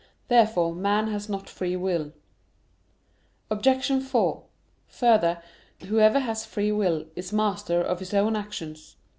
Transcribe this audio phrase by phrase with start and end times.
[0.29, 2.11] Therefore man has not free will.
[3.51, 4.03] Obj.
[4.03, 4.43] 4:
[4.87, 5.43] Further,
[5.85, 8.95] whoever has free will is master of his own actions.